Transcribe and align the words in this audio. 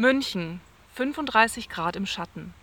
München, 0.00 0.62
35 0.94 1.68
Grad 1.68 1.94
im 1.94 2.06
Schatten. 2.06 2.54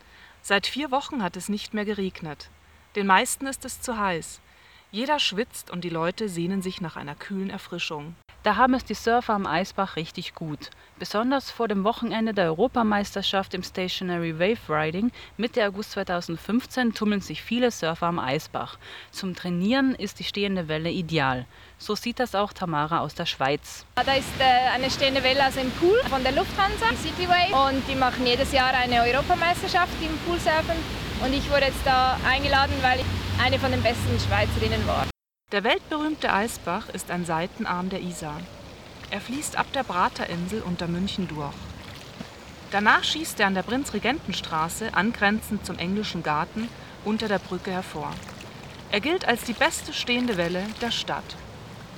Seit 0.42 0.66
vier 0.66 0.90
Wochen 0.90 1.22
hat 1.22 1.38
es 1.38 1.50
nicht 1.50 1.72
mehr 1.72 1.86
geregnet. 1.86 2.50
Den 2.96 3.06
meisten 3.06 3.46
ist 3.46 3.64
es 3.64 3.80
zu 3.80 3.96
heiß. 3.96 4.42
Jeder 4.90 5.20
schwitzt 5.20 5.70
und 5.70 5.84
die 5.84 5.92
Leute 5.92 6.30
sehnen 6.30 6.64
sich 6.64 6.82
nach 6.82 6.96
einer 6.96 7.14
kühlen 7.14 7.52
Erfrischung. 7.52 8.16
Da 8.48 8.56
haben 8.56 8.76
es 8.76 8.86
die 8.86 8.94
Surfer 8.94 9.34
am 9.34 9.46
Eisbach 9.46 9.98
richtig 9.98 10.34
gut. 10.34 10.70
Besonders 11.00 11.52
vor 11.52 11.68
dem 11.68 11.84
Wochenende 11.84 12.34
der 12.34 12.46
Europameisterschaft 12.46 13.54
im 13.54 13.62
Stationary 13.62 14.40
Wave 14.40 14.70
Riding 14.70 15.12
Mitte 15.36 15.68
August 15.68 15.92
2015 15.92 16.94
tummeln 16.94 17.20
sich 17.20 17.42
viele 17.42 17.72
Surfer 17.72 18.06
am 18.06 18.20
Eisbach. 18.20 18.78
Zum 19.12 19.36
Trainieren 19.36 19.96
ist 19.96 20.20
die 20.20 20.24
stehende 20.24 20.70
Welle 20.70 20.90
ideal. 20.90 21.46
So 21.78 21.94
sieht 21.96 22.22
das 22.22 22.36
auch 22.36 22.54
Tamara 22.54 23.00
aus 23.00 23.16
der 23.16 23.26
Schweiz. 23.26 23.86
Da 23.96 24.14
ist 24.14 24.30
äh, 24.40 24.70
eine 24.74 24.90
stehende 24.92 25.22
Welle 25.26 25.46
aus 25.46 25.56
dem 25.56 25.70
Pool 25.72 26.00
von 26.10 26.24
der 26.24 26.32
Lufthansa, 26.32 26.86
die 26.92 27.10
Cityway. 27.10 27.52
Und 27.52 27.84
die 27.90 27.96
machen 27.96 28.26
jedes 28.26 28.54
Jahr 28.54 28.74
eine 28.74 29.02
Europameisterschaft 29.02 29.92
im 30.02 30.18
Poolsurfen. 30.20 30.78
Und 31.22 31.34
ich 31.34 31.52
wurde 31.52 31.66
jetzt 31.66 31.86
da 31.86 32.18
eingeladen, 32.26 32.76
weil 32.82 33.02
ich 33.02 33.44
eine 33.46 33.60
von 33.60 33.72
den 33.72 33.84
besten 33.84 34.18
Schweizerinnen 34.26 34.88
war. 34.88 35.06
Der 35.54 35.64
weltberühmte 35.64 36.34
Eisbach 36.34 36.90
ist 36.90 37.10
ein 37.10 37.24
Seitenarm 37.24 37.88
der 37.88 38.02
Isar. 38.02 38.42
Er 39.12 39.22
fließt 39.22 39.58
ab 39.58 39.68
der 39.72 39.84
Praterinsel 39.84 40.62
unter 40.62 40.90
München 40.90 41.30
durch. 41.30 41.54
Danach 42.72 43.06
schießt 43.06 43.40
er 43.40 43.48
an 43.48 43.56
der 43.56 43.64
Prinzregentenstraße, 43.64 44.94
angrenzend 44.94 45.66
zum 45.66 45.78
Englischen 45.80 46.22
Garten, 46.22 46.68
unter 47.06 47.30
der 47.30 47.40
Brücke 47.40 47.72
hervor. 47.72 48.14
Er 48.92 49.00
gilt 49.00 49.26
als 49.26 49.46
die 49.46 49.54
beste 49.54 49.94
stehende 49.94 50.36
Welle 50.36 50.64
der 50.82 50.92
Stadt. 50.92 51.38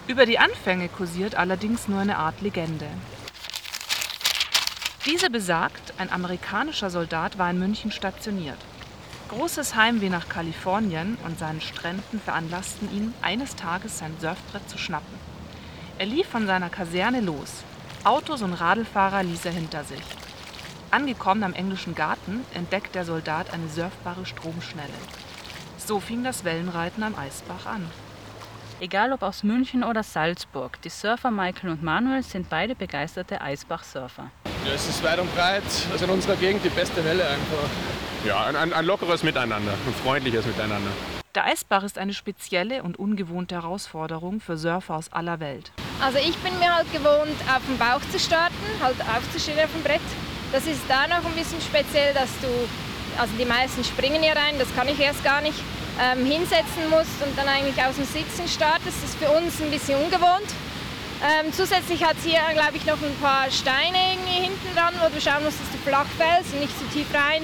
Über 0.05 0.27
die 0.27 0.37
Anfänge 0.37 0.87
kursiert 0.87 1.33
allerdings 1.33 1.87
nur 1.87 2.01
eine 2.01 2.17
Art 2.17 2.41
Legende. 2.41 2.85
Diese 5.07 5.31
besagt, 5.31 5.95
ein 5.97 6.11
amerikanischer 6.11 6.91
Soldat 6.91 7.39
war 7.39 7.49
in 7.49 7.57
München 7.57 7.91
stationiert. 7.91 8.59
Großes 9.29 9.75
Heimweh 9.75 10.09
nach 10.09 10.27
Kalifornien 10.27 11.15
und 11.23 11.37
seinen 11.37 11.61
Stränden 11.61 12.19
veranlassten 12.19 12.91
ihn, 12.91 13.13
eines 13.21 13.55
Tages 13.55 13.99
sein 13.99 14.15
Surfbrett 14.19 14.67
zu 14.67 14.79
schnappen. 14.79 15.13
Er 15.99 16.07
lief 16.07 16.27
von 16.27 16.47
seiner 16.47 16.69
Kaserne 16.69 17.21
los. 17.21 17.63
Autos 18.03 18.41
und 18.41 18.53
Radlfahrer 18.53 19.21
ließ 19.21 19.45
er 19.45 19.51
hinter 19.51 19.83
sich. 19.83 20.01
Angekommen 20.89 21.43
am 21.43 21.53
englischen 21.53 21.93
Garten 21.93 22.43
entdeckt 22.55 22.95
der 22.95 23.05
Soldat 23.05 23.53
eine 23.53 23.69
surfbare 23.69 24.25
Stromschnelle. 24.25 24.89
So 25.77 25.99
fing 25.99 26.23
das 26.23 26.43
Wellenreiten 26.43 27.03
am 27.03 27.15
Eisbach 27.15 27.67
an. 27.67 27.85
Egal 28.79 29.13
ob 29.13 29.21
aus 29.21 29.43
München 29.43 29.83
oder 29.83 30.01
Salzburg, 30.01 30.81
die 30.81 30.89
Surfer 30.89 31.29
Michael 31.29 31.69
und 31.69 31.83
Manuel 31.83 32.23
sind 32.23 32.49
beide 32.49 32.73
begeisterte 32.73 33.41
Eisbach-Surfer. 33.41 34.31
Ja, 34.65 34.73
es 34.73 34.89
ist 34.89 35.03
weit 35.03 35.19
und 35.19 35.33
breit. 35.35 35.63
Ist 35.93 36.01
in 36.01 36.09
unserer 36.09 36.35
Gegend 36.37 36.63
die 36.65 36.69
beste 36.69 37.05
Welle 37.05 37.27
einfach. 37.27 37.69
Ja, 38.25 38.45
ein, 38.45 38.55
ein, 38.57 38.73
ein 38.73 38.85
lockeres 38.85 39.23
Miteinander, 39.23 39.71
ein 39.71 39.93
freundliches 40.03 40.45
Miteinander. 40.45 40.91
Der 41.35 41.45
Eisbach 41.45 41.83
ist 41.83 41.97
eine 41.97 42.13
spezielle 42.13 42.83
und 42.83 42.99
ungewohnte 42.99 43.55
Herausforderung 43.55 44.41
für 44.41 44.57
Surfer 44.57 44.95
aus 44.95 45.13
aller 45.13 45.39
Welt. 45.39 45.71
Also 46.01 46.17
ich 46.17 46.35
bin 46.39 46.57
mir 46.59 46.75
halt 46.75 46.91
gewohnt, 46.91 47.37
auf 47.47 47.61
dem 47.65 47.77
Bauch 47.77 48.01
zu 48.11 48.19
starten, 48.19 48.55
halt 48.81 48.97
aufzustehen 49.15 49.59
auf 49.59 49.71
dem 49.71 49.83
Brett. 49.83 50.01
Das 50.51 50.65
ist 50.65 50.81
da 50.89 51.07
noch 51.07 51.23
ein 51.23 51.33
bisschen 51.33 51.61
speziell, 51.61 52.13
dass 52.13 52.29
du, 52.41 52.47
also 53.17 53.31
die 53.39 53.45
meisten 53.45 53.83
springen 53.85 54.21
hier 54.21 54.35
rein, 54.35 54.55
das 54.59 54.67
kann 54.75 54.89
ich 54.89 54.99
erst 54.99 55.23
gar 55.23 55.39
nicht, 55.41 55.59
ähm, 56.01 56.25
hinsetzen 56.25 56.89
musst 56.89 57.21
und 57.23 57.37
dann 57.37 57.47
eigentlich 57.47 57.81
aus 57.81 57.95
dem 57.95 58.05
Sitzen 58.05 58.47
startest. 58.47 58.97
Das 59.03 59.11
ist 59.11 59.17
für 59.17 59.29
uns 59.29 59.61
ein 59.61 59.71
bisschen 59.71 60.01
ungewohnt. 60.01 60.49
Ähm, 61.21 61.53
zusätzlich 61.53 62.03
hat 62.03 62.17
es 62.17 62.23
hier, 62.23 62.39
glaube 62.53 62.75
ich, 62.75 62.85
noch 62.85 62.99
ein 63.01 63.15
paar 63.21 63.51
Steine 63.51 63.97
irgendwie 64.11 64.47
hinten 64.47 64.75
dran, 64.75 64.93
wo 64.99 65.07
du 65.13 65.21
schauen 65.21 65.43
musst, 65.43 65.59
dass 65.59 65.71
du 65.71 65.77
flach 65.87 66.07
fällst 66.17 66.53
und 66.53 66.61
nicht 66.61 66.77
zu 66.79 66.85
tief 66.85 67.07
rein. 67.13 67.43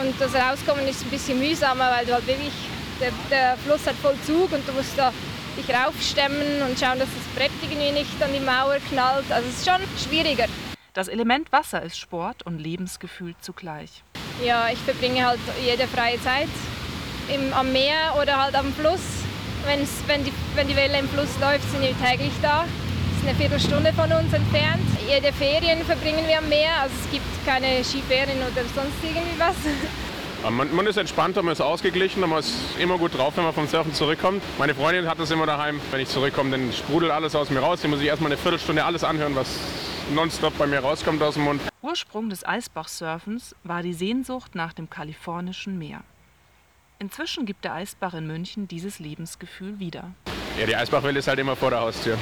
Und 0.00 0.14
das 0.20 0.34
Rauskommen 0.34 0.86
ist 0.86 1.02
ein 1.04 1.10
bisschen 1.10 1.38
mühsamer, 1.38 1.90
weil 1.90 2.06
du 2.06 2.14
halt 2.14 2.26
wirklich, 2.26 2.52
der, 3.00 3.12
der 3.30 3.56
Fluss 3.58 3.86
hat 3.86 3.96
voll 3.96 4.16
Zug 4.26 4.52
und 4.52 4.66
du 4.66 4.72
musst 4.72 4.96
da 4.96 5.12
dich 5.56 5.74
raufstemmen 5.74 6.62
und 6.62 6.78
schauen, 6.78 6.98
dass 6.98 7.08
das 7.08 7.34
Brett 7.34 7.50
irgendwie 7.62 7.92
nicht 7.92 8.22
an 8.22 8.32
die 8.32 8.40
Mauer 8.40 8.78
knallt. 8.90 9.30
Also 9.30 9.48
es 9.48 9.58
ist 9.58 9.68
schon 9.68 9.80
schwieriger. 9.98 10.46
Das 10.94 11.08
Element 11.08 11.52
Wasser 11.52 11.82
ist 11.82 11.98
Sport 11.98 12.44
und 12.44 12.58
Lebensgefühl 12.58 13.34
zugleich. 13.40 14.02
Ja, 14.44 14.68
ich 14.72 14.78
verbringe 14.78 15.26
halt 15.26 15.40
jede 15.64 15.86
freie 15.86 16.20
Zeit 16.22 16.48
im, 17.32 17.52
am 17.52 17.72
Meer 17.72 18.16
oder 18.20 18.42
halt 18.42 18.54
am 18.54 18.72
Fluss. 18.72 19.00
Wenn's, 19.66 20.02
wenn, 20.06 20.24
die, 20.24 20.32
wenn 20.54 20.68
die 20.68 20.76
Welle 20.76 20.98
im 20.98 21.08
Fluss 21.08 21.28
läuft, 21.40 21.68
sind 21.70 21.82
wir 21.82 21.94
täglich 21.98 22.32
da. 22.40 22.64
Das 23.18 23.24
ist 23.24 23.30
eine 23.30 23.38
Viertelstunde 23.38 23.92
von 23.94 24.12
uns 24.12 24.32
entfernt. 24.32 24.86
Jede 25.08 25.32
Ferien 25.32 25.84
verbringen 25.84 26.24
wir 26.28 26.38
am 26.38 26.48
Meer. 26.48 26.70
Also 26.82 26.94
es 27.04 27.10
gibt 27.10 27.24
keine 27.44 27.82
Skiferien 27.82 28.38
oder 28.38 28.62
sonst 28.76 28.94
irgendwie 29.02 29.36
was. 29.36 29.56
Man, 30.48 30.72
man, 30.72 30.86
ist 30.86 30.96
entspannter, 30.96 31.42
man 31.42 31.52
ist 31.52 31.60
ausgeglichen, 31.60 32.20
man 32.20 32.38
ist 32.38 32.54
immer 32.78 32.96
gut 32.96 33.18
drauf, 33.18 33.36
wenn 33.36 33.42
man 33.42 33.52
vom 33.52 33.66
Surfen 33.66 33.92
zurückkommt. 33.92 34.40
Meine 34.56 34.72
Freundin 34.72 35.08
hat 35.08 35.18
das 35.18 35.32
immer 35.32 35.46
daheim. 35.46 35.80
Wenn 35.90 35.98
ich 35.98 36.08
zurückkomme, 36.08 36.52
dann 36.52 36.72
sprudelt 36.72 37.10
alles 37.10 37.34
aus 37.34 37.50
mir 37.50 37.58
raus. 37.58 37.82
Dann 37.82 37.90
muss 37.90 38.00
ich 38.00 38.06
erstmal 38.06 38.30
eine 38.30 38.40
Viertelstunde 38.40 38.84
alles 38.84 39.02
anhören, 39.02 39.34
was 39.34 39.48
nonstop 40.14 40.56
bei 40.56 40.68
mir 40.68 40.78
rauskommt 40.78 41.20
aus 41.20 41.34
dem 41.34 41.42
Mund. 41.42 41.60
Ursprung 41.82 42.30
des 42.30 42.46
Eisbachsurfens 42.46 43.56
war 43.64 43.82
die 43.82 43.94
Sehnsucht 43.94 44.54
nach 44.54 44.72
dem 44.72 44.88
kalifornischen 44.88 45.76
Meer. 45.76 46.02
Inzwischen 47.00 47.46
gibt 47.46 47.64
der 47.64 47.74
Eisbach 47.74 48.14
in 48.14 48.28
München 48.28 48.68
dieses 48.68 49.00
Lebensgefühl 49.00 49.80
wieder. 49.80 50.12
Ja, 50.58 50.66
die 50.66 50.74
Eisbachwelle 50.74 51.20
ist 51.20 51.28
halt 51.28 51.38
immer 51.38 51.54
vor 51.54 51.70
der 51.70 51.80
Haustür. 51.80 52.18